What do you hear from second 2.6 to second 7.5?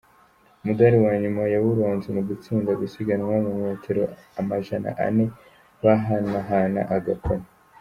gusiganwa mu metero amajana ane bahanahana agakoni.